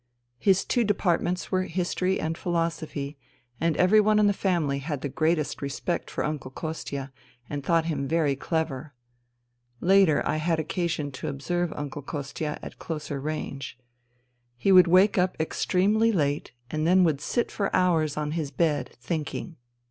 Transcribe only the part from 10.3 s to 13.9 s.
had occasion to observe Uncle Kostia at closer range.